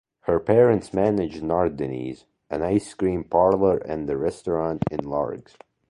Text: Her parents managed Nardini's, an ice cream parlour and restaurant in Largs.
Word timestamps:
Her 0.21 0.39
parents 0.39 0.95
managed 0.95 1.43
Nardini's, 1.43 2.25
an 2.49 2.63
ice 2.63 2.91
cream 2.95 3.23
parlour 3.23 3.77
and 3.77 4.09
restaurant 4.09 4.81
in 4.89 5.03
Largs. 5.07 5.55